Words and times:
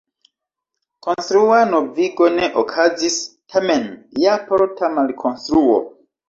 Konstrua 1.07 1.59
novigo 1.71 2.29
ne 2.37 2.47
okazis, 2.63 3.19
tamen 3.53 3.87
ja 4.25 4.35
parta 4.49 4.91
malkonstruo. 4.97 5.79